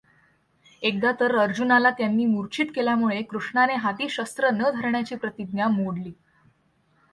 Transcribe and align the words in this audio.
एकदा 0.83 1.11
तर 1.19 1.37
अर्जुनाला 1.37 1.89
त्यांनी 1.89 2.25
मृर्च्छित 2.25 2.65
केल्यामुळे 2.75 3.21
कृष्णाने 3.21 3.75
हाती 3.75 4.09
शस्त्र 4.09 4.49
न 4.49 4.69
धरण्याची 4.69 5.15
प्रतिज्ञा 5.15 5.67
मोडली. 5.67 6.11